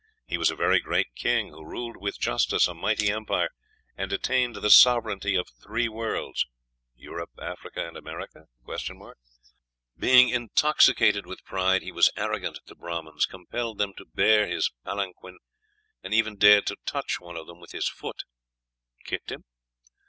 [0.25, 3.49] He was a very great king, who ruled with justice a mighty empire,
[3.95, 6.47] and attained the sovereignty of three worlds."
[6.95, 8.45] (Europe, Africa, and America?)
[9.95, 15.37] "Being intoxicated with pride, he was arrogant to Brahmans, compelled them to bear his palanquin,
[16.01, 18.23] and even dared to touch one of them with his foot"
[19.05, 19.45] (kicked him?)